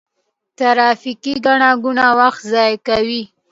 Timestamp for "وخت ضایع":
2.19-2.77